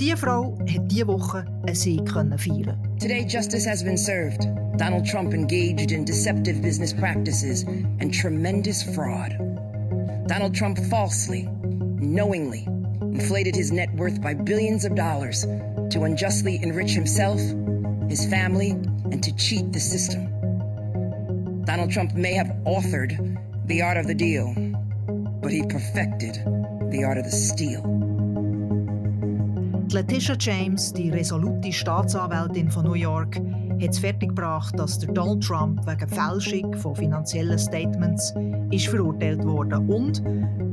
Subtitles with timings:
[0.00, 2.78] Frau hat diese Woche einen Sieg feiern.
[2.98, 4.48] Today, justice has been served.
[4.78, 7.64] Donald Trump engaged in deceptive business practices
[8.00, 9.36] and tremendous fraud.
[10.26, 11.46] Donald Trump falsely,
[12.00, 12.66] knowingly,
[13.02, 15.42] inflated his net worth by billions of dollars
[15.90, 17.38] to unjustly enrich himself,
[18.08, 18.70] his family,
[19.12, 20.24] and to cheat the system.
[21.66, 23.36] Donald Trump may have authored
[23.66, 24.54] the art of the deal,
[25.42, 26.36] but he perfected
[26.90, 28.09] the art of the steal.
[29.92, 35.84] Letitia James, die resolute Staatsanwältin von New York, hat es fertiggebracht, dass der Donald Trump
[35.84, 38.32] wegen Fälschung von finanziellen Statements
[38.70, 40.22] ist verurteilt wurde und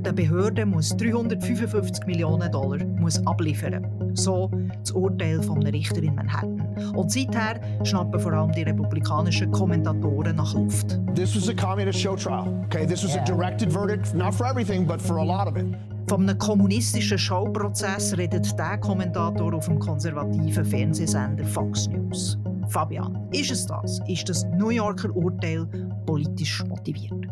[0.06, 3.88] der Behörde muss 355 Millionen Dollar muss abliefern.
[4.14, 6.62] So das Urteil von einem Richter in Manhattan.
[6.96, 11.00] Und seither schnappen vor allem die republikanischen Kommentatoren nach Luft.
[11.16, 12.64] This was a communist show trial.
[12.66, 15.66] Okay, this was a directed verdict, not for everything, but for a lot of it.
[16.10, 22.38] Von einem kommunistischen Showprozess redet der Kommentator auf dem konservativen Fernsehsender Fox News.
[22.70, 24.00] Fabian, ist es das?
[24.08, 25.66] Ist das New Yorker Urteil
[26.06, 27.28] politisch motiviert?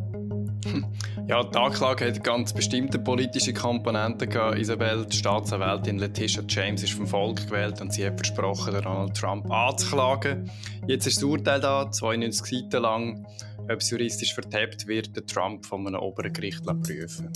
[1.27, 4.59] Ja, die Anklage hat ganz bestimmte politische Komponenten gehabt.
[4.59, 9.50] Isabel, die Staatsanwältin Letitia James, ist vom Volk gewählt und sie hat versprochen, Donald Trump
[9.50, 10.52] anzuklagen.
[10.85, 13.25] Jetzt ist das Urteil da, 92 Seiten lang.
[13.63, 17.31] Ob es juristisch vertappt wird, der Trump von einem oberen Gericht prüfen.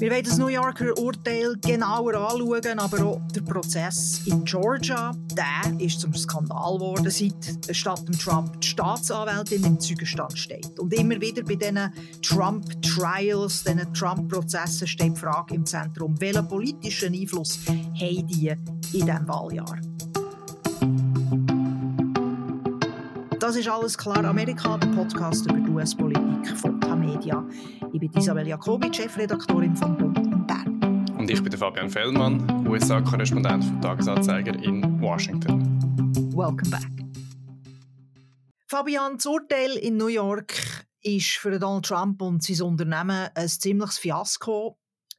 [0.00, 5.78] Wir wollen das New Yorker Urteil genauer anschauen, aber auch der Prozess in Georgia, der
[5.78, 10.78] ist zum Skandal geworden, seit statt Trump die Staatsanwältin im Zeugenstand steht.
[10.78, 11.92] Und immer wieder bei diesen
[12.22, 18.56] Trump-Trials, diesen Trump-Prozessen steht die Frage im Zentrum, welchen politischen Einfluss haben die in
[18.90, 19.80] diesem Wahljahr?
[23.50, 24.24] Das ist alles klar.
[24.24, 27.44] Amerika, der Podcast über die US-Politik von Tamedia.
[27.92, 31.04] Ich bin Isabel Jacobi, Chefredaktorin von Bund in Bern.
[31.18, 35.62] Und ich bin Fabian Fellmann, USA-Korrespondent vom Tagesanzeiger in Washington.
[36.32, 36.86] Welcome back.
[38.68, 40.54] Fabian, das Urteil in New York
[41.02, 44.78] ist für Donald Trump und sein Unternehmen ein ziemliches Fiasko.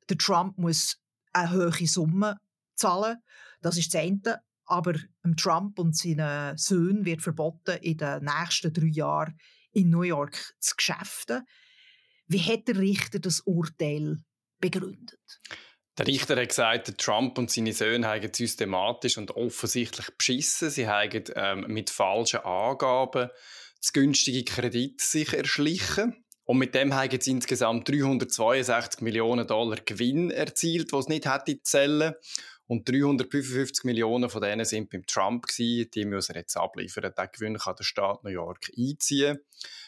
[0.10, 0.96] Der Trump muss
[1.34, 2.38] eine hohe Summe
[2.76, 3.18] zahlen.
[3.62, 4.94] Das ist das eine aber
[5.36, 9.38] Trump und seinen Söhnen wird verboten, in den nächsten drei Jahren
[9.74, 11.42] in New York zu geschäften.
[12.28, 14.18] Wie hat der Richter das Urteil
[14.60, 15.20] begründet?
[15.98, 20.70] Der Richter hat gesagt, Trump und seine Söhne haben systematisch und offensichtlich beschissen.
[20.70, 23.30] Sie haben ähm, mit falschen Angaben
[23.82, 26.24] zu günstige Kredite sich erschlichen.
[26.46, 32.14] Und mit dem haben sie insgesamt 362 Millionen Dollar Gewinn erzielt, was nicht hätte zählen.
[32.72, 35.92] Und 355 Millionen von denen sind beim Trump gewesen.
[35.94, 37.12] Die müssen jetzt abliefern.
[37.18, 39.40] Den Gewinn kann der Staat New York einziehen.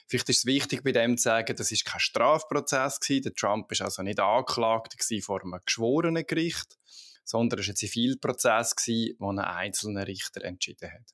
[0.06, 3.24] Vielleicht ist es wichtig, bei dem zu sagen, das ist kein Strafprozess gewesen.
[3.24, 6.78] Der Trump ist also nicht angeklagt vor einem geschworenen Gericht,
[7.24, 11.14] sondern es war ein Zivilprozess gewesen, wo ein einzelner Richter entschieden hat.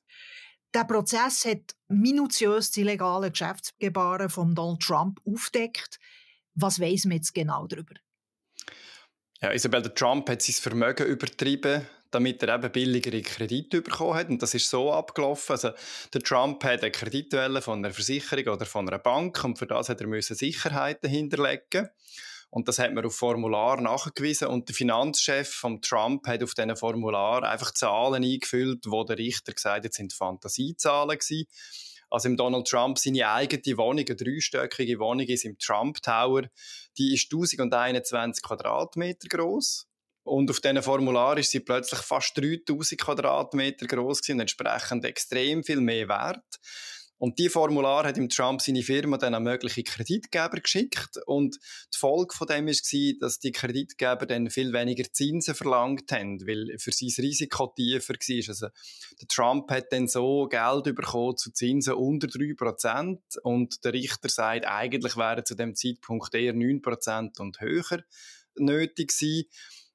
[0.74, 6.00] Der Prozess hat minutiös die illegale Geschäftsgebaren von Donald Trump aufdeckt.
[6.56, 7.94] Was weiß man jetzt genau darüber?
[9.42, 14.28] Ja, Isabel, der Trump hat sein Vermögen übertrieben, damit er eben billigere Kredite bekommen hat.
[14.28, 15.52] Und das ist so abgelaufen.
[15.52, 15.70] Also,
[16.12, 19.88] der Trump hat eine Kreditwelle von einer Versicherung oder von einer Bank und für das
[19.88, 21.88] hat er Sicherheiten hinterlegen.
[22.50, 24.48] Und das hat man auf Formular nachgewiesen.
[24.48, 29.54] Und der Finanzchef von Trump hat auf diesen Formular einfach Zahlen eingefüllt, wo der Richter
[29.54, 31.46] gesagt hat, sind Fantasiezahlen gewesen.
[32.10, 36.42] Also im Donald Trump seine eigene Wohnung, eine dreistöckige Wohnung ist im Trump Tower,
[36.98, 39.86] die ist 1021 Quadratmeter groß.
[40.24, 45.80] Und auf diesen Formular ist sie plötzlich fast 3000 Quadratmeter groß und entsprechend extrem viel
[45.80, 46.44] mehr wert.
[47.20, 51.18] Und die Formular hat im Trump seine Firma dann an mögliche Kreditgeber geschickt.
[51.26, 51.56] Und
[51.94, 56.78] die Folge von dem war, dass die Kreditgeber dann viel weniger Zinsen verlangt haben, weil
[56.78, 58.48] für sein Risiko tiefer war.
[58.48, 58.68] Also,
[59.20, 63.18] der Trump hat dann so Geld bekommen zu Zinsen unter 3%.
[63.42, 68.02] Und der Richter sagt, eigentlich wären zu dem Zeitpunkt eher 9% und höher
[68.56, 69.44] nötig gewesen.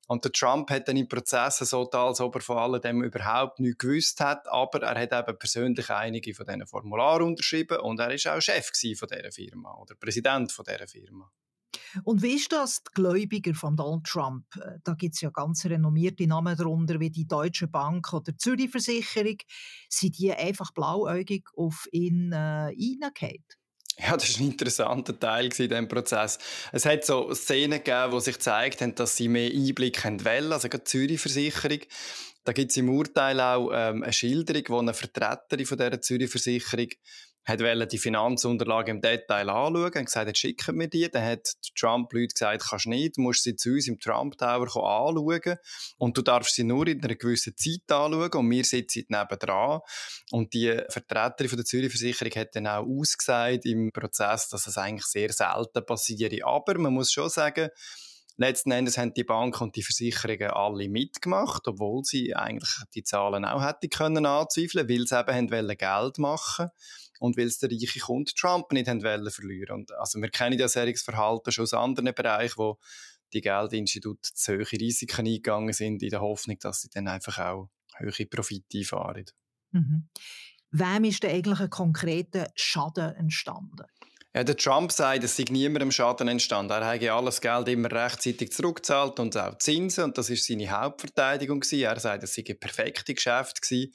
[0.08, 3.60] Und der Trump hat dann im Prozess so da, als ob er von alledem überhaupt
[3.60, 8.14] nichts gewusst hat, aber er hat eben persönlich einige von diesen Formularen unterschrieben und er
[8.14, 11.32] ist auch Chef von dieser Firma oder Präsident von dieser Firma.
[12.04, 14.46] Und wie ist das, die Gläubiger von Donald Trump?
[14.56, 18.38] Äh, da gibt es ja ganz renommierte Namen darunter, wie die Deutsche Bank oder die
[18.38, 19.38] Zürich Versicherung.
[19.90, 23.44] Sind die einfach blauäugig auf ihn äh, reingefallen?
[23.98, 26.38] Ja, das war ein interessanter Teil in diesem Prozess.
[26.74, 30.68] Es hat so Szenen gegeben, wo sich gezeigt haben, dass sie mehr Einblick wollen, also
[30.68, 31.80] gerade die Zürich-Versicherung.
[32.44, 36.90] Da gibt es im Urteil auch ähm, eine Schilderung, wo eine Vertreterin von dieser Zürich-Versicherung
[37.46, 41.10] hat die Finanzunterlagen im Detail anschauen und gesagt, jetzt schicken wir die.
[41.10, 45.58] Dann hat Trump Leute gesagt, kannst nicht, musst sie zu uns im Trump Tower anschauen
[45.98, 49.82] und du darfst sie nur in einer gewissen Zeit anschauen und wir sitzen nebendran.
[50.32, 54.78] Und die Vertreterin von der Zürich Versicherung hat dann auch ausgesagt im Prozess, dass das
[54.78, 56.44] eigentlich sehr selten passiert.
[56.44, 57.70] Aber man muss schon sagen,
[58.38, 63.46] Letzten Endes haben die Banken und die Versicherungen alle mitgemacht, obwohl sie eigentlich die Zahlen
[63.46, 66.70] auch hätten können anzweifeln, weil sie eben Geld machen
[67.20, 69.78] und weil es der reiche Kunde Trump nicht haben wollen verlieren.
[69.78, 72.78] Und also wir kennen ja solches Verhalten schon aus anderen Bereichen, wo
[73.34, 77.70] die Geldinstitute zu hohe Risiken eingegangen sind, in der Hoffnung, dass sie dann einfach auch
[78.00, 79.26] hohe Profite einfahren.
[79.72, 80.10] Mhm.
[80.72, 83.86] Wem ist denn eigentlich ein konkreter Schaden entstanden?
[84.36, 86.74] Ja, der Trump sagt, es sei niemandem Schaden entstanden.
[86.74, 90.04] Er habe alles Geld immer rechtzeitig zurückgezahlt und auch Zinsen.
[90.04, 91.64] Und das war seine Hauptverteidigung.
[91.72, 93.94] Er sagt, es sei ein perfektes Geschäft gewesen.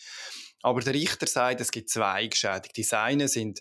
[0.62, 2.82] Aber der Richter sagt, es gibt zwei Geschädigte.
[2.82, 3.60] Die eine sind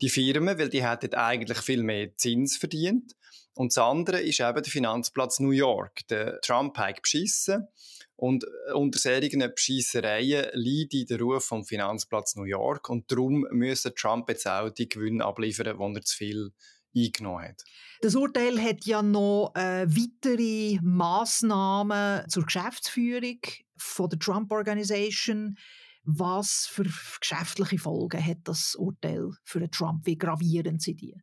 [0.00, 3.14] die Firmen, weil die hätten eigentlich viel mehr Zins verdient.
[3.54, 6.06] Und das andere ist eben der Finanzplatz New York.
[6.08, 7.66] Der Trump hat beschissen.
[8.14, 13.94] Und äh, unter solchen Bescheissereien leidet der Ruf vom Finanzplatz New York und darum müsse
[13.94, 16.50] Trump jetzt auch die Gewinne abliefern, die er zu viel
[16.96, 17.62] eingenommen hat.
[18.00, 23.38] Das Urteil hat ja noch äh, weitere Massnahmen zur Geschäftsführung
[23.76, 25.56] von der Trump Organization.
[26.04, 26.84] Was für
[27.20, 30.06] geschäftliche Folgen hat das Urteil für Trump?
[30.06, 31.14] Wie gravierend sind die?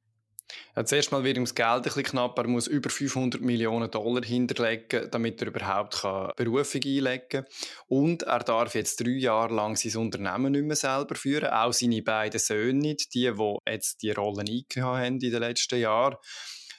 [0.75, 2.38] Ja, zuerst mal wird ihm das Geld ein bisschen knapp.
[2.38, 7.45] Er muss über 500 Millionen Dollar hinterlegen, damit er überhaupt kann Berufung einlegen kann.
[7.88, 11.50] Und er darf jetzt drei Jahre lang sein Unternehmen nicht mehr selber führen.
[11.50, 15.80] Auch seine beiden Söhne nicht, die, die jetzt die Rollen eingenommen haben in den letzten
[15.80, 16.18] Jahren.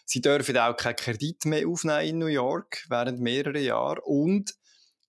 [0.05, 4.01] Sie dürfen auch keinen Kredit mehr aufnehmen in New York während mehrerer Jahre.
[4.03, 4.55] Und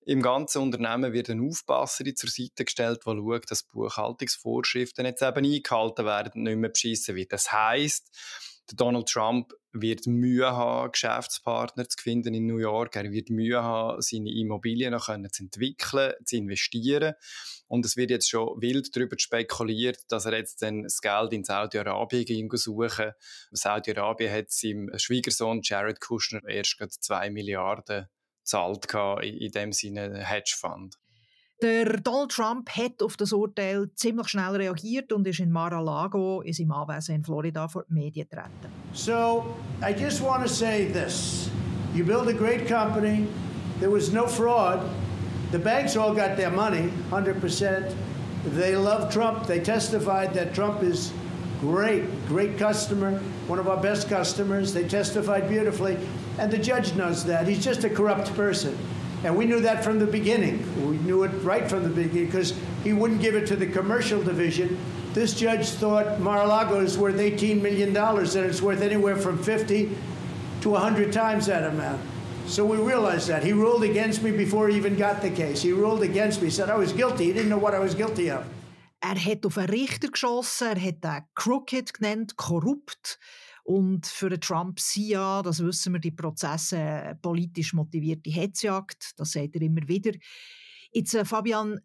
[0.07, 5.45] im ganzen Unternehmen wird eine Aufpasserin zur Seite gestellt, die schaut, dass Buchhaltungsvorschriften jetzt eben
[5.45, 7.33] eingehalten werden und nicht mehr beschissen wird.
[7.33, 8.09] Das heisst,
[8.73, 12.95] Donald Trump wird Mühe haben, Geschäftspartner zu finden in New York.
[12.95, 17.13] Er wird Mühe haben, seine Immobilien noch zu entwickeln, zu investieren.
[17.67, 21.43] Und es wird jetzt schon wild darüber spekuliert, dass er jetzt dann das Geld in
[21.43, 23.11] Saudi-Arabien suchen
[23.51, 28.07] Saudi-Arabien hat seinem Schwiegersohn Jared Kushner erst zwei Milliarden
[28.47, 28.87] gezahlt
[29.23, 30.97] in dem Sinne Hedgefonds.
[31.63, 36.53] Der Donald Trump hat auf das Urteil ziemlich schnell reagiert und ist in Mar-a-Lago, in
[36.53, 38.71] seinem Anwesen in Florida, vor die Medien getreten.
[38.93, 41.49] So, I just want to say this.
[41.95, 43.27] You build a great company.
[43.79, 44.81] There was no fraud.
[45.51, 47.95] The banks all got their money, 100%.
[48.55, 49.47] They love Trump.
[49.47, 51.11] They testified that Trump is
[51.59, 54.73] great, great customer, one of our best customers.
[54.73, 55.97] They testified beautifully.
[56.37, 57.47] And the judge knows that.
[57.47, 58.77] He's just a corrupt person.
[59.23, 60.63] And we knew that from the beginning.
[60.87, 62.53] We knew it right from the beginning because
[62.83, 64.77] he wouldn't give it to the commercial division.
[65.13, 69.97] This judge thought Mar-a-Lago is worth $18 million and it's worth anywhere from 50
[70.61, 72.01] to 100 times that amount.
[72.45, 73.43] So we realized that.
[73.43, 75.61] He ruled against me before he even got the case.
[75.61, 77.25] He ruled against me, said I was guilty.
[77.25, 78.45] He didn't know what I was guilty of.
[79.03, 83.19] Er hat auf einen Richter geschossen, er hat crooked genannt, korrupt.
[83.67, 89.19] Und für den Trump sind ja, das wissen wir, die Prozesse äh, politisch motivierte Hetzjagd.
[89.19, 90.13] Das sagt er immer wieder.
[90.93, 91.77] Jetzt, äh, Fabian,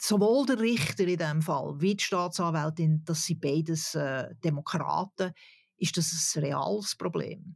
[0.00, 5.32] sowohl der Richter in diesem Fall wie die Staatsanwältin, das sind beides äh, Demokraten.
[5.76, 7.54] Ist das ein reales Problem?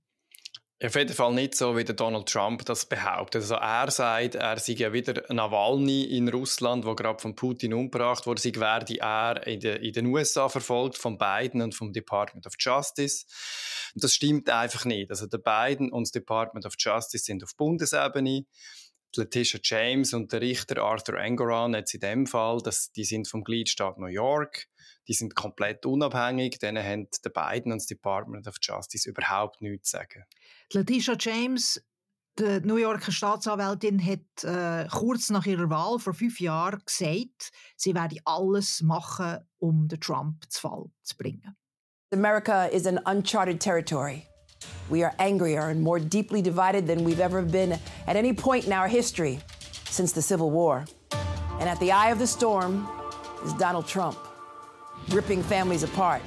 [0.85, 3.41] Auf jeden Fall nicht so, wie Donald Trump das behauptet.
[3.41, 8.27] Also er sagt, er sei ja wieder Nawalny in Russland, wo gerade von Putin umgebracht
[8.27, 12.47] wurde, sei werde er in, de, in den USA verfolgt von Biden und vom Department
[12.47, 13.25] of Justice.
[13.95, 15.09] Und das stimmt einfach nicht.
[15.09, 18.45] Also der Biden und das Department of Justice sind auf Bundesebene.
[19.17, 23.45] Letitia James und der Richter Arthur Engoron jetzt in dem Fall, das, die sind vom
[23.45, 24.69] Gliedstaat New York
[25.09, 29.91] die sind komplett unabhängig, denen haben die beiden und das Department of Justice überhaupt nichts
[29.91, 30.25] zu sagen.
[30.73, 31.83] Letitia James,
[32.39, 37.95] die New Yorker Staatsanwältin, hat äh, kurz nach ihrer Wahl vor fünf Jahren gesagt, sie
[37.95, 41.57] werde alles machen, um den Trump zu Fall zu bringen.
[42.13, 44.27] America is an uncharted territory.
[44.91, 48.73] We are angrier and more deeply divided than we've ever been at any point in
[48.73, 49.41] our history
[49.89, 50.85] since the Civil War.
[51.61, 52.89] And at the eye of the storm
[53.45, 54.19] is Donald Trump.
[55.11, 56.23] ripping families apart,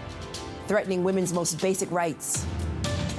[0.67, 2.45] threatening women's most basic rights.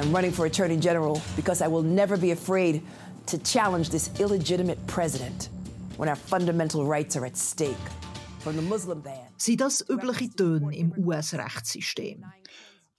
[0.00, 2.82] I'm running for Attorney General because I will never be afraid
[3.26, 5.48] to challenge this illegitimate president
[5.96, 7.76] when our fundamental rights are at stake.
[8.38, 9.26] From the Muslim ban.
[9.36, 12.24] Sind das übliche Töne im US-Rechtssystem?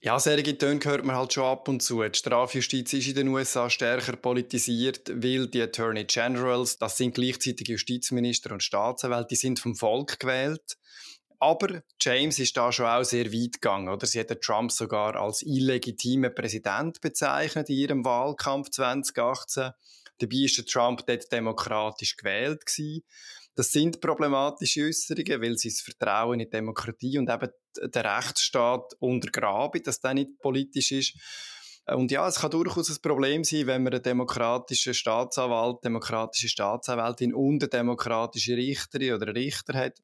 [0.02, 2.02] Ja, solche Töne hört man halt schon ab und zu.
[2.02, 7.68] Die Strafjustiz ist in den USA stärker politisiert, weil die Attorney Generals, das sind gleichzeitig
[7.68, 10.78] Justizminister und Staatsanwälte, die sind vom Volk gewählt
[11.40, 13.88] aber James ist da schon auch sehr weit gegangen.
[13.88, 14.06] Oder?
[14.06, 19.72] Sie hat Trump sogar als illegitimen Präsident bezeichnet in ihrem Wahlkampf 2018.
[20.18, 23.02] Dabei ist Trump dort demokratisch gewählt gewesen.
[23.60, 28.94] Das sind problematische Äußerungen, weil sie das Vertrauen in die Demokratie und eben den Rechtsstaat
[29.00, 31.14] untergraben, dass der nicht politisch ist.
[31.84, 37.34] Und ja, es kann durchaus ein Problem sein, wenn man einen demokratischen Staatsanwalt, demokratische Staatsanwältin
[37.34, 39.98] und eine demokratische Richterin oder Richter hat.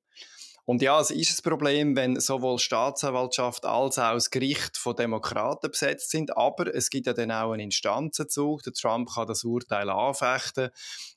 [0.69, 5.71] Und ja, es ist ein Problem, wenn sowohl Staatsanwaltschaft als auch das Gericht von Demokraten
[5.71, 6.37] besetzt sind.
[6.37, 8.65] Aber es gibt ja dann auch einen Instanzenzug.
[8.65, 10.71] Der Trump kann das Urteil anfechten.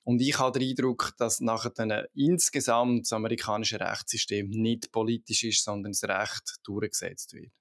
[0.04, 5.64] Und ich habe den Eindruck, dass nachher dann insgesamt das amerikanische Rechtssystem nicht politisch ist,
[5.64, 7.52] sondern das Recht durchgesetzt wird.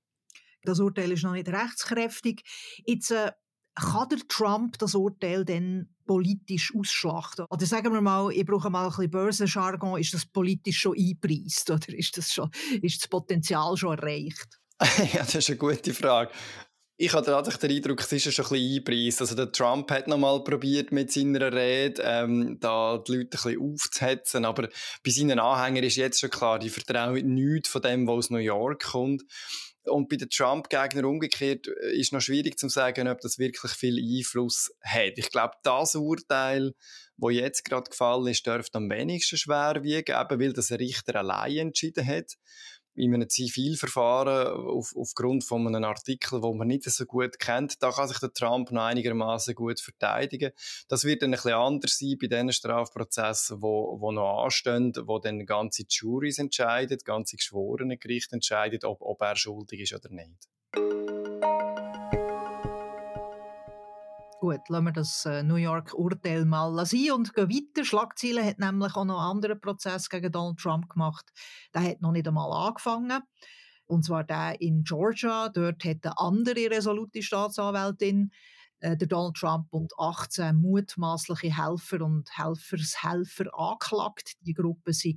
[0.65, 2.43] Das Urteil ist noch nicht rechtskräftig.
[2.85, 3.33] Jetzt äh,
[3.81, 7.47] kann der Trump das Urteil dann politisch ausschlachten?
[7.51, 11.71] Oder sagen wir mal, ich brauche mal ein bisschen Börsenjargon, ist das politisch schon eingepreist
[11.71, 12.51] oder ist das, schon,
[12.83, 14.59] ist das Potenzial schon erreicht?
[15.13, 16.31] ja, das ist eine gute Frage.
[17.01, 19.21] Ich habe tatsächlich den Eindruck, es ist schon ein bisschen eingepreist.
[19.21, 23.31] Also der Trump hat noch mal probiert mit seiner Rede, ähm, da die Leute ein
[23.31, 24.69] bisschen aufzuhetzen, aber
[25.05, 28.39] bei seinen Anhängern ist jetzt schon klar, die vertrauen nichts von dem, was aus New
[28.39, 29.23] York kommt.
[29.89, 33.99] Und bei den Trump-Gegnern umgekehrt äh, ist noch schwierig zu sagen, ob das wirklich viel
[33.99, 35.15] Einfluss hat.
[35.17, 36.75] Ich glaube, das Urteil,
[37.17, 41.17] wo jetzt gerade gefallen ist, dürfte am wenigsten schwer wiegen, eben weil das ein Richter
[41.17, 42.35] allein entschieden hat
[42.99, 47.91] in einem Zivilverfahren auf, aufgrund von einem Artikel, wo man nicht so gut kennt, da
[47.91, 50.53] kann sich der Trump noch einigermaßen gut verteidigen.
[50.89, 55.19] Das wird dann ein bisschen anders sein bei den Strafprozessen, wo, wo noch anstehen, wo
[55.19, 60.49] dann ganze Juries entscheiden, ganze geschworene Gerichte entscheiden, ob, ob er schuldig ist oder nicht.
[64.41, 67.85] Gut, lassen wir das äh, New York-Urteil mal sein und gehen weiter.
[67.85, 71.33] Schlagzeilen hat nämlich auch noch einen anderen Prozess gegen Donald Trump gemacht.
[71.75, 73.21] Der hat noch nicht einmal angefangen.
[73.87, 75.49] Und zwar der in Georgia.
[75.49, 78.31] Dort hat eine andere resolute Staatsanwältin
[78.79, 84.35] äh, der Donald Trump und 18 mutmaßliche Helfer und Helfershelfer angeklagt.
[84.43, 85.17] Die Gruppe sei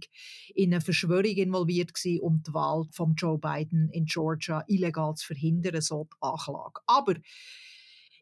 [0.56, 5.28] in eine Verschwörung involviert gewesen, um die Wahl von Joe Biden in Georgia illegal zu
[5.28, 6.82] verhindern, so die Anklage.
[6.88, 7.14] Aber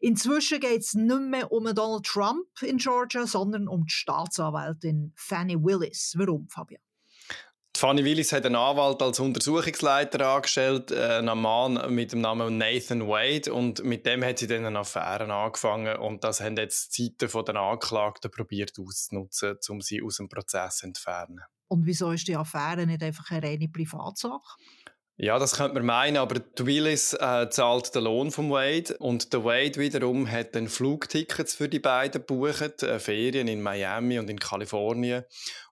[0.00, 5.56] Inzwischen geht es nicht mehr um Donald Trump in Georgia, sondern um die Staatsanwältin Fanny
[5.56, 6.14] Willis.
[6.16, 6.80] Warum, Fabian?
[7.76, 13.08] Fanny Willis hat einen Anwalt als Untersuchungsleiter angestellt, äh, einen Mann mit dem Namen Nathan
[13.08, 17.14] Wade, und mit dem hat sie dann eine Affäre angefangen und das haben jetzt die
[17.18, 21.40] Seiten der Anklagten probiert auszunutzen, um sie aus dem Prozess zu entfernen.
[21.68, 24.58] Und wieso ist die Affäre nicht einfach eine reine Privatsache?
[25.22, 29.34] Ja, das könnte man meinen, aber die Willis äh, zahlt den Lohn vom Wade und
[29.34, 34.30] der Wade wiederum hat dann Flugtickets für die beiden gebucht, äh, Ferien in Miami und
[34.30, 35.24] in Kalifornien.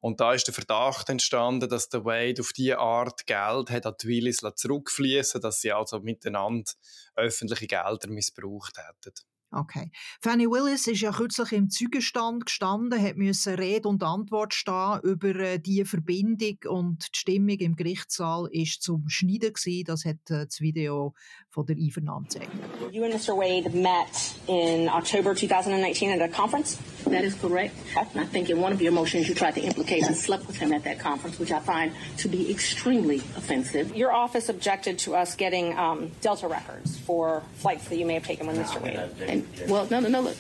[0.03, 3.95] Und da ist der Verdacht entstanden, dass der Wade auf diese Art Geld hat an
[4.03, 6.71] die Willis zurückfließen, dass sie also miteinander
[7.17, 9.15] öffentliche Gelder missbraucht hätten.
[9.51, 9.91] Okay.
[10.21, 15.35] Fanny Willis ist ja kürzlich im Zeugenstand gestanden, hat müssen Rede und Antwort stehen über
[15.37, 19.85] äh, die Verbindung und die Stimmung im Gerichtssaal ist zum Schneiden gewesen.
[19.87, 21.15] Das hat äh, das Video
[21.49, 22.51] von der Einvernahme gezeigt.
[22.93, 23.35] You and Mr.
[23.37, 26.77] Wade met in October 2019 at a conference.
[27.11, 27.75] That is correct.
[27.97, 30.73] I think in one of your motions you tried to implicate I slept with him
[30.73, 33.95] at that conference, which I find to be extremely offensive.
[33.97, 38.25] Your office objected to us getting um, Delta records for flights that you may have
[38.25, 38.81] taken with Mr.
[38.81, 38.99] Wade.
[39.29, 40.21] And, well, no, no, no.
[40.23, 40.37] Look,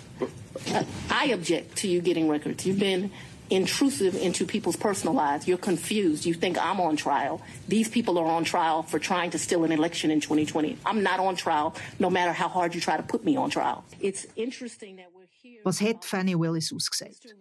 [1.10, 2.66] I object to you getting records.
[2.66, 3.10] You've been
[3.50, 5.48] intrusive into people's personal lives.
[5.48, 6.26] You're confused.
[6.26, 7.40] You think I'm on trial.
[7.66, 10.78] These people are on trial for trying to steal an election in 2020.
[10.84, 13.84] I'm not on trial, no matter how hard you try to put me on trial.
[14.00, 15.10] It's interesting that.
[15.64, 17.34] Was hat Fanny Willis ausgesagt?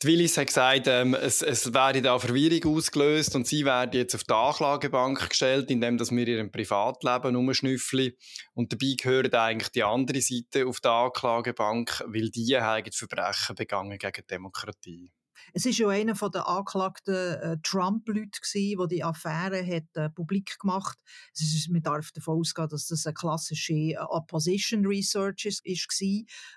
[0.00, 4.14] Die Willis hat gesagt, ähm, es, es werde da Verwirrung ausgelöst und sie werde jetzt
[4.14, 8.12] auf die Anklagebank gestellt, indem dass wir ihrem Privatleben umschnüffeln.
[8.54, 13.98] Und dabei gehört eigentlich die andere Seite auf die Anklagebank, weil die haben Verbrechen begangen
[13.98, 15.12] gegen die Demokratie.
[15.52, 20.98] Es ist ja einer der angeklagten äh, Trump-Leute, der die Affäre hat, äh, publik gemacht
[20.98, 21.40] hat.
[21.40, 25.88] Ist, man darf davon ausgehen, dass das eine klassische äh, Opposition Research ist, ist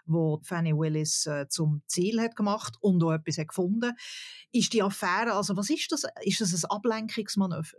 [0.05, 3.93] wo Fanny Willis äh, zum Ziel hat gemacht und auch etwas hat gefunden.
[4.51, 6.03] Ist die Affäre, also was ist das?
[6.21, 7.77] Ist das ein Ablenkungsmanöver?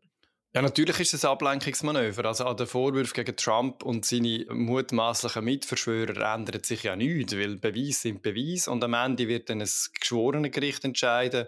[0.55, 2.27] Ja, natürlich ist es ein Ablenkungsmanöver.
[2.27, 7.57] Also an den Vorwürfen gegen Trump und seine mutmaßlichen Mitverschwörer ändert sich ja nichts, weil
[7.57, 11.47] Beweise sind Beweise und am Ende wird dann ein geschworenes Gericht entscheiden,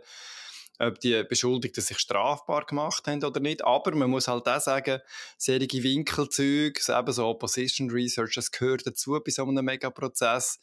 [0.78, 3.62] ob die Beschuldigten sich strafbar gemacht haben oder nicht.
[3.62, 5.02] Aber man muss halt auch sagen,
[5.36, 10.58] solche Winkelzüge, eben so Opposition Research, das gehört dazu bei so einem Megaprozess.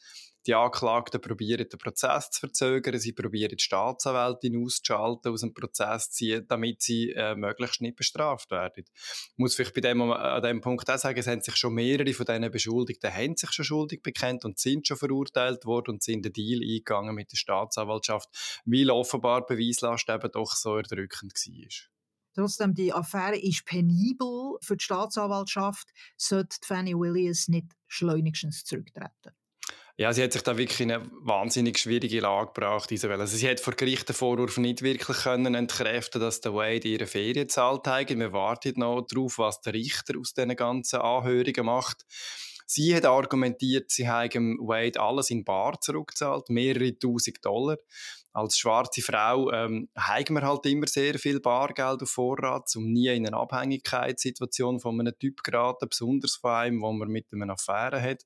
[0.48, 6.10] Die Anklagten probieren den Prozess zu verzögern, sie probieren die Staatsanwältin auszuschalten, aus dem Prozess
[6.10, 8.86] zu ziehen, damit sie äh, möglichst nicht bestraft werden.
[8.88, 12.13] Ich muss vielleicht bei dem, an dem Punkt auch sagen, es haben sich schon mehrere
[12.13, 16.25] von diesen Beschuldigten haben sich schon schuldig bekennt und sind schon verurteilt worden und sind
[16.25, 21.91] den Deal eingegangen mit der Staatsanwaltschaft, weil offenbar Beweislast eben doch so erdrückend war.
[22.33, 29.36] Trotzdem, die Affäre ist penibel für die Staatsanwaltschaft, sollte Fanny Williams nicht schleunigstens zurücktreten.
[30.01, 33.22] Ja, sie hat sich da wirklich in eine wahnsinnig schwierige Lage gebracht, Isabel.
[33.22, 37.05] Also sie hat vor Gericht den Vorwurf nicht wirklich können entkräften, dass der Wade ihre
[37.05, 38.10] Ferien zahlt hat.
[38.10, 42.03] Wir warten noch darauf, was der Richter aus diesen ganzen Anhörungen macht.
[42.65, 47.77] Sie hat argumentiert, sie habe Wade alles in Bar zurückgezahlt, mehrere tausend Dollar.
[48.34, 53.10] Als schwarze Frau ähm, haben wir halt immer sehr viel Bargeld auf Vorrat, um nie
[53.10, 58.01] in eine Abhängigkeitssituation von einem Typ geraten, besonders von einem, wo man mit einem Affäre
[58.01, 58.25] hat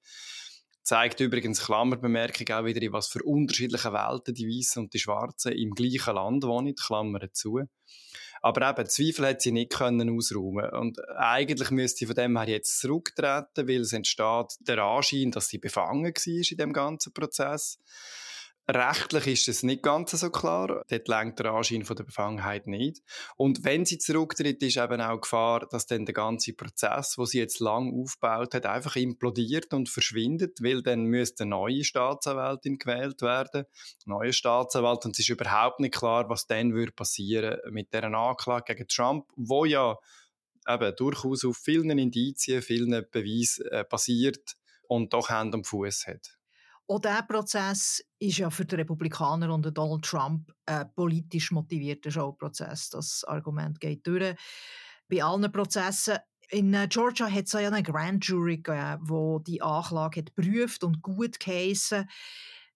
[0.85, 5.51] zeigt übrigens Klammerbemerkung auch wieder, in was für unterschiedliche Welten die Weißen und die Schwarzen
[5.51, 7.61] im gleichen Land wohnen, Klammern zu.
[8.43, 12.47] Aber eben, Zweifel hat sie nicht können ausräumen Und eigentlich müsste sie von dem her
[12.47, 17.79] jetzt zurücktreten, weil es entsteht der Anschein, dass sie befangen war in dem ganzen Prozess.
[18.67, 20.83] Rechtlich ist es nicht ganz so klar.
[20.87, 23.03] Dort lenkt der Anschein von der Befangenheit nicht.
[23.37, 27.37] Und wenn sie zurücktritt, ist eben auch Gefahr, dass dann der ganze Prozess, wo sie
[27.37, 33.21] jetzt lang aufgebaut hat, einfach implodiert und verschwindet, weil dann müsste eine neue Staatsanwältin gewählt
[33.21, 33.65] werden,
[34.05, 38.73] neue Staatsanwalt, und es ist überhaupt nicht klar, was dann würde passieren mit der Anklage
[38.73, 39.95] gegen Trump, wo ja
[40.67, 44.55] eben durchaus auf vielen Indizien, vielen Beweisen äh, basiert
[44.87, 46.34] und doch Hand am Fuß hat.
[46.87, 52.89] Auch dieser Prozess ist ja für die Republikaner und Donald Trump ein politisch motivierter Showprozess.
[52.91, 54.35] Das Argument geht durch.
[55.07, 56.17] Bei allen Prozessen
[56.49, 60.83] in äh, Georgia hat es ja eine Grand Jury gegeben, die die Anklage hat geprüft
[60.83, 62.07] und gut geheissen.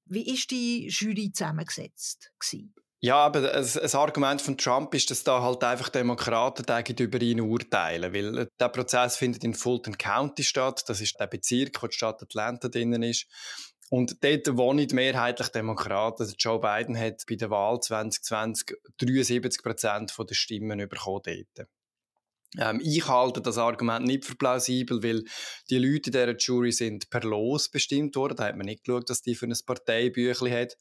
[0.05, 2.31] Wie war die Jury zusammengesetzt?
[2.39, 2.73] Gewesen?
[3.01, 6.65] Ja, aber ein, Argument von Trump ist, dass da halt einfach Demokraten
[6.99, 10.83] über ihn urteilen, weil der Prozess findet in Fulton County statt.
[10.87, 13.25] Das ist der Bezirk, wo die Stadt Atlanta drinnen ist.
[13.89, 16.23] Und dort wohnen mehrheitlich Demokraten.
[16.23, 21.67] Also Joe Biden hat bei der Wahl 2020 73 Prozent der Stimmen bekommen dort.
[22.57, 25.23] Ähm, ich halte das Argument nicht für plausibel, weil
[25.69, 28.35] die Leute in dieser Jury sind per Los bestimmt worden.
[28.37, 30.77] Da hat man nicht geschaut, dass die für ein Parteibüchlein hat.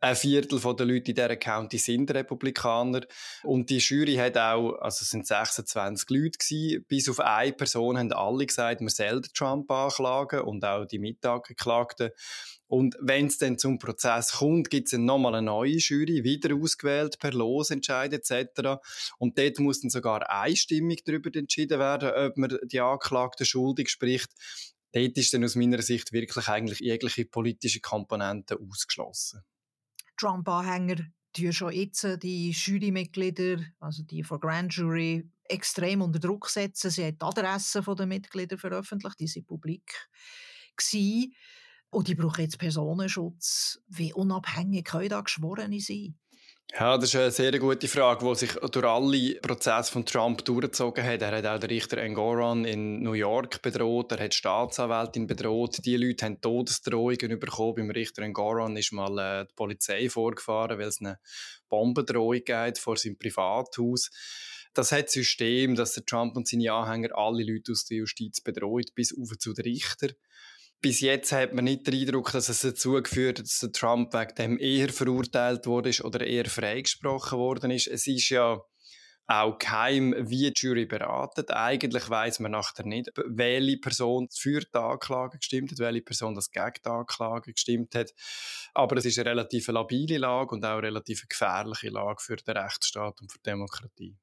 [0.00, 3.00] Ein Viertel der Leute in dieser County sind Republikaner.
[3.42, 7.98] Und die Jury hat auch, also es sind 26 Leute gewesen, bis auf eine Person
[7.98, 12.10] haben alle gesagt, man soll Trump anklagen und auch die Mitangeklagten.
[12.68, 17.18] Und wenn es dann zum Prozess kommt, gibt es nochmal eine neue Jury, wieder ausgewählt
[17.18, 18.80] per Losentscheid etc.
[19.18, 24.30] Und dort muss dann sogar einstimmig darüber entschieden werden, ob man die Anklagten schuldig spricht.
[24.92, 29.42] Dort ist dann aus meiner Sicht wirklich eigentlich jegliche politische Komponente ausgeschlossen.
[30.18, 30.96] Trump-Anhänger
[31.32, 36.90] tun schon jetzt die Jurymitglieder, also die von Grand Jury, extrem unter Druck setzen.
[36.90, 40.08] Sie haben die Adressen der Mitglieder veröffentlicht, die sind publik
[40.76, 41.34] gewesen.
[41.90, 43.80] Und die brauchen jetzt Personenschutz.
[43.88, 46.18] Wie unabhängig können da Geschworene sein?
[46.74, 51.02] Ja, das ist eine sehr gute Frage, die sich durch alle Prozesse von Trump durchgezogen
[51.02, 51.22] hat.
[51.22, 55.78] Er hat auch den Richter Engoron in New York bedroht, er hat die Staatsanwältin bedroht.
[55.84, 57.74] Die Leute haben Todesdrohungen bekommen.
[57.74, 61.18] Beim Richter Engoron ist mal äh, die Polizei vorgefahren, weil es eine
[61.70, 64.10] Bombendrohung gibt vor seinem Privathaus.
[64.74, 68.42] Das hat das System, dass der Trump und seine Anhänger alle Leute aus der Justiz
[68.42, 70.08] bedroht, bis auf zu den Richter
[70.80, 74.34] bis jetzt hat man nicht den Eindruck, dass es dazu geführt hat, dass Trump wegen
[74.34, 77.88] dem eher verurteilt wurde oder eher freigesprochen worden ist.
[77.88, 78.60] Es ist ja
[79.28, 81.50] auch geheim, wie die Jury beratet.
[81.50, 86.50] Eigentlich weiß man nachher nicht, welche Person für die Anklage gestimmt hat, welche Person das
[86.50, 88.12] gegen die Anklage gestimmt hat.
[88.72, 92.56] Aber es ist eine relativ labile Lage und auch eine relativ gefährliche Lage für den
[92.56, 94.16] Rechtsstaat und für die Demokratie.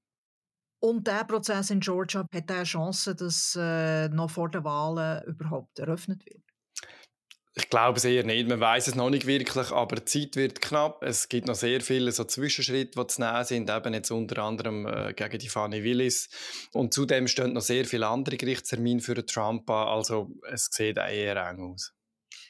[0.79, 5.79] Und der Prozess in Georgia hat eine Chance, dass äh, noch vor den Wahlen überhaupt
[5.79, 6.44] eröffnet wird?
[7.57, 8.49] Ich glaube es eher nicht.
[8.49, 11.01] Man weiß es noch nicht wirklich, aber die Zeit wird knapp.
[11.01, 14.85] Es gibt noch sehr viele so Zwischenschritte, die zu nehmen sind, eben jetzt unter anderem
[14.85, 16.27] äh, gegen die Fanny Willis.
[16.73, 19.87] Und zudem stehen noch sehr viele andere Gerichtstermine für Trump an.
[19.87, 21.93] Also es sieht eher eng aus.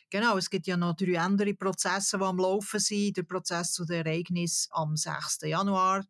[0.09, 3.17] Genau, es gibt ja noch drei andere Prozesse, die am Laufen sind.
[3.17, 5.41] Der Prozess zu den Ereignissen am 6.
[5.43, 6.03] Januar,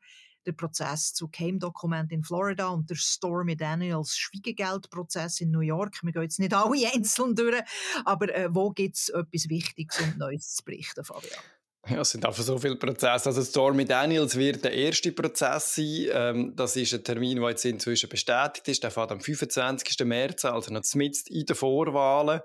[0.45, 5.99] der Prozess zu Came-Dokument in Florida und der Stormy Daniels Schwiegegeldprozess in New York.
[6.03, 7.61] Wir gehen jetzt nicht alle einzeln durch,
[8.05, 11.39] aber äh, wo gibt es etwas Wichtiges und Neues zu berichten, Fabian?
[11.87, 13.29] Ja, es sind einfach so viele Prozesse.
[13.29, 16.07] Also Stormy Daniels wird der erste Prozess sein.
[16.11, 18.83] Ähm, das ist ein Termin, der jetzt inzwischen bestätigt ist.
[18.83, 19.99] Der fährt am 25.
[20.05, 22.41] März, also noch mitten in den Vorwahlen.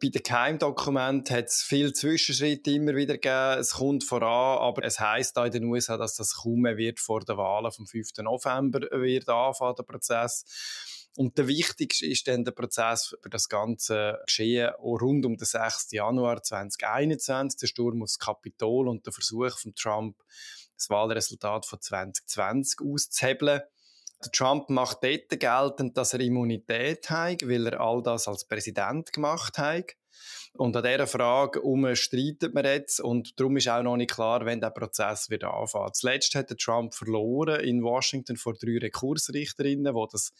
[0.00, 3.60] Bei den Geheimdokumenten hat es viele Zwischenschritte immer wieder gegeben.
[3.60, 6.98] Es kommt voran, aber es heißt da in den USA, dass das kaum mehr wird
[6.98, 8.08] vor den Wahlen vom 5.
[8.18, 10.44] November wird anfangen, der Prozess.
[11.16, 15.92] Und der wichtigste ist dann der Prozess für das ganze Geschehen rund um den 6.
[15.92, 20.16] Januar 2021, der Sturm aufs Kapitol und der Versuch von Trump,
[20.76, 23.60] das Wahlresultat von 2020 auszuhebeln.
[24.32, 29.58] Trump macht dort geltend, dass er Immunität hat, weil er all das als Präsident gemacht
[29.58, 29.94] hat.
[30.56, 34.44] Und an dieser Frage um streitet man jetzt und darum ist auch noch nicht klar,
[34.44, 35.96] wenn der Prozess wieder anfängt.
[35.96, 40.32] Zuletzt hat Trump verloren in Washington vor drei Rekursrichterinnen, die das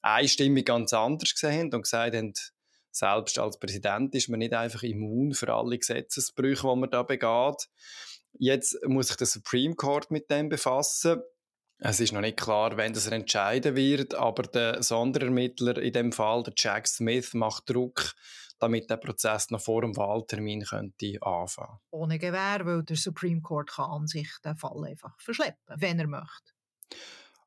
[0.00, 2.32] einstimmig ganz anders gesehen haben und gesagt haben,
[2.90, 7.68] selbst als Präsident ist man nicht einfach immun für alle Gesetzesbrüche, die man da begeht.
[8.38, 11.20] Jetzt muss sich der Supreme Court mit dem befassen.
[11.80, 16.42] Es ist noch nicht klar, wenn das entscheiden wird, aber der Sonderermittler in dem Fall,
[16.42, 18.14] der Jack Smith, macht Druck,
[18.58, 21.78] damit der Prozess noch vor dem Wahltermin könnte anfangen.
[21.90, 26.08] Ohne Gewähr, weil der Supreme Court kann an sich den Fall einfach verschleppen, wenn er
[26.08, 26.52] möchte.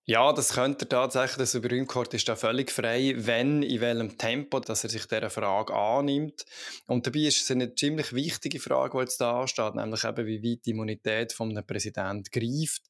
[0.05, 1.47] Ja, das könnte er tatsächlich.
[1.47, 5.75] Supreme Court ist da völlig frei, wenn, in welchem Tempo, dass er sich dieser Frage
[5.75, 6.43] annimmt.
[6.87, 10.43] Und dabei ist es eine ziemlich wichtige Frage, die jetzt da ansteht, nämlich eben, wie
[10.43, 12.81] weit die Immunität von einem Präsidenten greift.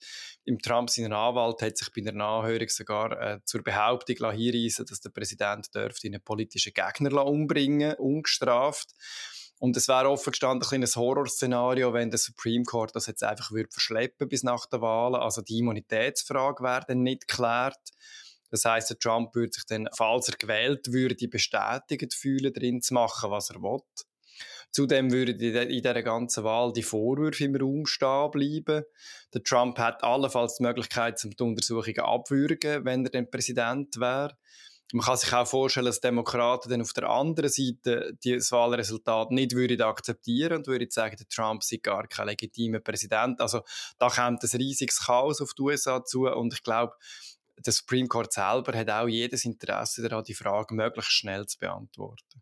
[0.46, 5.02] Im Trump, seiner Anwalt, hat sich bei der Anhörung sogar äh, zur Behauptung hinreissen dass
[5.02, 8.96] der Präsident dürfte einen politischen Gegner umbringen, ungestraft.
[9.62, 13.52] Und es wäre offen gestanden ein, ein Horrorszenario, wenn der Supreme Court das jetzt einfach
[13.52, 15.16] würde verschleppen bis nach der Wahl.
[15.16, 17.78] Also die Immunitätsfrage wäre dann nicht geklärt.
[18.50, 22.96] Das heißt, der Trump würde sich dann, falls er gewählt würde, bestätigt fühlen, drin zu
[22.96, 23.82] machen, was er will.
[24.72, 28.84] Zudem würden in dieser ganzen Wahl die Vorwürfe im Raum stehen bleiben.
[29.32, 34.36] Der Trump hat allenfalls die Möglichkeit, die Untersuchungen abwürgen, wenn er dann Präsident wäre.
[34.94, 39.54] Man kann sich auch vorstellen, dass Demokraten dann auf der anderen Seite das Wahlresultat nicht
[39.54, 43.40] würden akzeptieren und würden sagen, der Trump sei gar kein legitimer Präsident.
[43.40, 43.62] Also
[44.00, 46.94] da kommt ein riesiges Chaos auf die USA zu und ich glaube,
[47.66, 52.42] der Supreme Court selber hat auch jedes Interesse daran, die Frage möglichst schnell zu beantworten.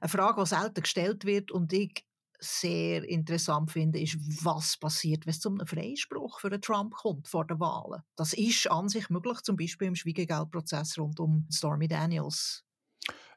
[0.00, 2.04] Eine Frage, die selten gestellt wird und ich
[2.38, 7.46] sehr interessant finde, ist, was passiert, wenn es zu einem Freispruch für Trump kommt vor
[7.46, 8.02] den Wahlen.
[8.16, 12.64] Das ist an sich möglich, zum Beispiel im Schwiegegeldprozess rund um Stormy Daniels.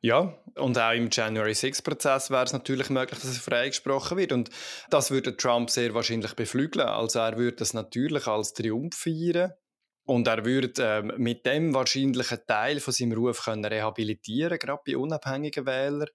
[0.03, 4.31] Ja, und auch im January 6-Prozess wäre es natürlich möglich, dass er freigesprochen wird.
[4.31, 4.49] Und
[4.89, 6.87] das würde Trump sehr wahrscheinlich beflügeln.
[6.87, 9.53] Also er würde das natürlich als Triumph feiern.
[10.03, 14.81] Und er würde ähm, mit dem wahrscheinlich einen Teil von seinem Ruf können rehabilitieren, gerade
[14.85, 16.09] bei unabhängigen Wählern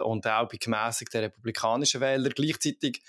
[0.00, 2.32] und auch bei gemäßigten republikanischen Wählern.
[2.34, 3.02] Gleichzeitig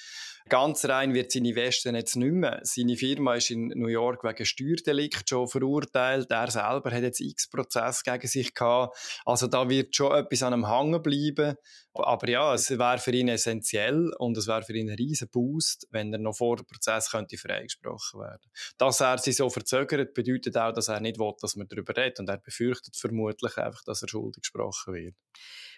[0.50, 2.60] Ganz rein wird seine Westen jetzt nicht mehr.
[2.64, 6.30] Seine Firma ist in New York wegen Steuerdelikt schon verurteilt.
[6.32, 8.98] Er selber hat jetzt x Prozess gegen sich gehabt.
[9.26, 11.56] Also da wird schon etwas an einem hängen bleiben.
[11.94, 15.88] Aber ja, es wäre für ihn essentiell und es wäre für ihn ein riesen Boost,
[15.92, 18.52] wenn er noch vor dem Prozess könnte freigesprochen werden.
[18.78, 22.20] Dass er sich so verzögert, bedeutet auch, dass er nicht will, dass man darüber redet
[22.20, 25.16] und er befürchtet vermutlich einfach, dass er schuldig gesprochen wird.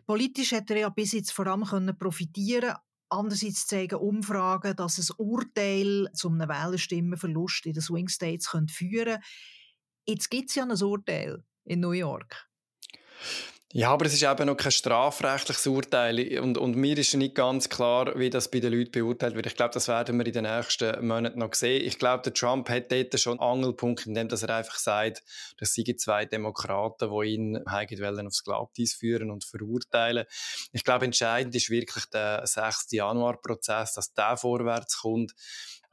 [0.06, 2.76] Politisch hätte er ja bis jetzt vor allem profitieren
[3.16, 9.20] Andererseits zeigen Umfragen, dass ein Urteil zu einem Wählerstimmenverlust in den Swing States führen könnte.
[10.08, 12.48] Jetzt gibt es ja ein Urteil in New York.
[13.74, 17.68] Ja, aber es ist eben noch kein strafrechtliches Urteil und, und mir ist nicht ganz
[17.68, 19.48] klar, wie das bei den Leuten beurteilt wird.
[19.48, 21.86] Ich glaube, das werden wir in den nächsten Monaten noch sehen.
[21.86, 25.24] Ich glaube, der Trump hat dort schon einen Angelpunkt, indem er einfach sagt,
[25.58, 30.26] dass sie zwei Demokraten, die ihn wollen, aufs Glatteis führen und verurteilen.
[30.72, 32.92] Ich glaube, entscheidend ist wirklich der 6.
[32.92, 35.34] Januar-Prozess, dass der vorwärts kommt.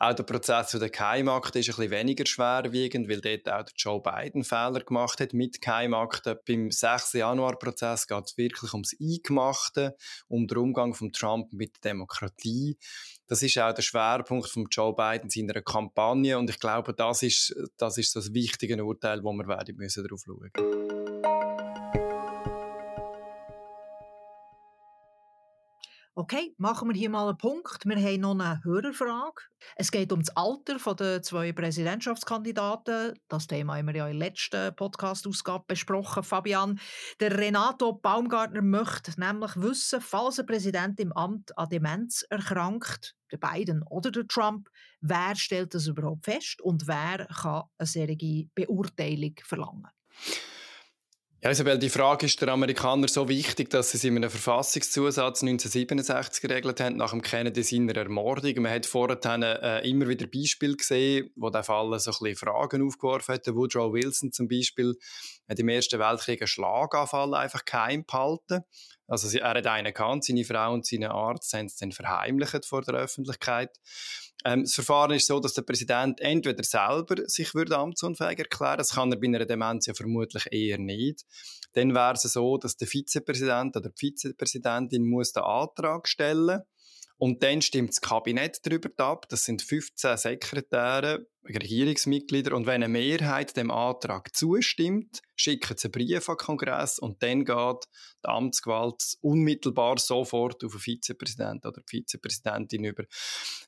[0.02, 4.02] Auch der Prozess zu der Keimakte ist ein bisschen weniger schwerwiegend, weil dort auch Joe
[4.02, 6.38] Biden Fehler gemacht hat mit Keimakten.
[6.44, 7.12] Beim 6.
[7.12, 12.76] Januar-Prozess geht es wirklich ums Eingemachte, um den Umgang von Trump mit der Demokratie.
[13.28, 17.54] Das ist auch der Schwerpunkt von Joe Biden seiner Kampagne und ich glaube, das ist
[17.76, 21.51] das, ist das wichtige Urteil, wo wir werden müssen darauf schauen müssen.
[26.14, 27.86] Okay, machen wir hier mal einen Punkt.
[27.86, 29.44] Wir haben noch eine Hörerfrage.
[29.76, 33.18] Es geht um das Alter der zwei Präsidentschaftskandidaten.
[33.28, 36.78] Das Thema haben wir ja in der letzten Podcast-Ausgabe besprochen, Fabian.
[37.18, 43.38] Der Renato Baumgartner möchte nämlich wissen, falls ein Präsident im Amt an Demenz erkrankt, der
[43.38, 44.68] Biden oder der Trump,
[45.00, 49.88] wer stellt das überhaupt fest und wer kann eine solche Beurteilung verlangen?
[51.44, 55.42] Ja, Isabel, die Frage ist der Amerikaner so wichtig, dass sie es in einem Verfassungszusatz
[55.42, 58.62] 1967 geregelt haben, nach dem Kennedy seiner Ermordung.
[58.62, 59.18] Man hat vorher
[59.60, 63.48] äh, immer wieder Beispiele gesehen, wo der Fall so ein bisschen Fragen aufgeworfen hat.
[63.48, 64.94] Woodrow Wilson zum Beispiel
[65.48, 68.60] hat im Ersten Weltkrieg einen Schlaganfall einfach geheim behalten.
[69.08, 72.82] Also er hat einen gehabt, seine Frau und seine Arzt haben es dann verheimlicht vor
[72.82, 73.70] der Öffentlichkeit.
[74.44, 78.94] Ähm, das Verfahren ist so, dass der Präsident entweder selber sich würde amtsunfähig erklären, das
[78.94, 81.24] kann er bei einer Demenz ja vermutlich eher nicht.
[81.74, 86.71] Dann wäre es so, dass der Vizepräsident oder die Vizepräsidentin muss den Antrag stellen muss.
[87.22, 89.28] Und dann stimmt das Kabinett darüber ab.
[89.28, 92.52] Das sind 15 Sekretäre, Regierungsmitglieder.
[92.56, 97.22] Und wenn eine Mehrheit dem Antrag zustimmt, schicken sie einen Brief an den Kongress und
[97.22, 97.84] dann geht
[98.24, 103.04] die Amtsgewalt unmittelbar sofort auf den Vizepräsidenten oder die Vizepräsidentin über.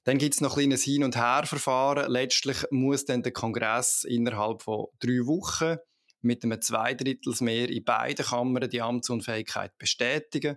[0.03, 2.11] Dann gibt es noch ein kleines Hin- und Her-Verfahren.
[2.11, 5.77] Letztlich muss dann der Kongress innerhalb von drei Wochen
[6.23, 10.57] mit einem Zweidrittelsmehr in beiden Kammern die Amtsunfähigkeit bestätigen.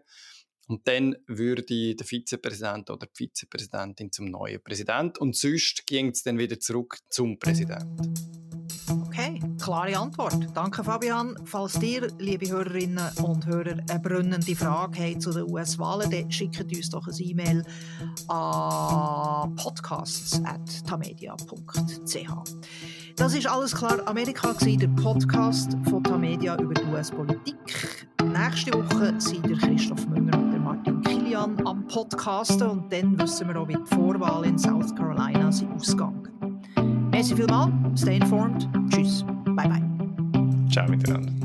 [0.68, 1.64] Und dann würde
[1.96, 6.98] der Vizepräsident oder die Vizepräsidentin zum neuen Präsident und sonst ging es dann wieder zurück
[7.10, 8.14] zum Präsidenten.
[8.90, 10.48] Okay, klare Antwort.
[10.54, 11.36] Danke, Fabian.
[11.44, 16.74] Falls ihr, liebe Hörerinnen und Hörer, eine brennende Frage habt zu den US-Wahlen, dann schickt
[16.74, 17.66] uns doch ein E-Mail
[18.30, 22.30] an podcasts.tamedia.ch.
[23.18, 28.08] Das ist alles klar Amerika, der Podcast von Tamedia über die US-Politik.
[28.24, 33.68] Nächste Woche sind Christoph Müller und Martin Kilian am Podcasten und dann wissen wir auch,
[33.68, 36.24] wie die Vorwahl in South Carolina ausgegangen.
[37.12, 39.26] Merci vielmals, stay informed, tschüss,
[39.58, 39.82] バイバイ。
[40.68, 41.37] じゃあ見てなんだ。